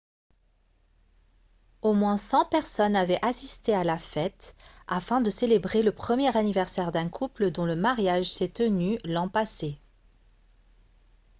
[1.83, 4.55] au moins 100 personnes avaient assisté à la fête
[4.87, 9.77] afin de célébrer le premier anniversaire d'un couple dont le mariage s'est tenu l'an passé